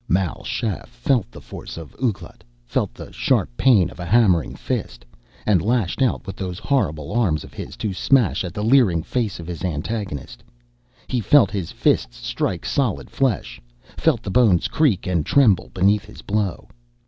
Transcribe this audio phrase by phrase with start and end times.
[0.09, 5.05] Mal Shaff felt the force of Ouglat, felt the sharp pain of a hammering fist,
[5.45, 9.39] and lashed out with those horrible arms of his to smash at the leering face
[9.39, 10.43] of his antagonist.
[11.05, 13.61] He felt his fists strike solid flesh,
[13.95, 16.69] felt the bones creak and tremble beneath his blow.